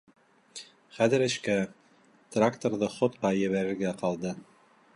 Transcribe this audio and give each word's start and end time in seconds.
Хәҙер 0.95 1.23
эшкә, 1.25 1.57
тракторҙы 2.37 2.89
ходҡа 2.97 3.35
ебәрергә 3.41 3.93
ҡалды. 4.01 4.33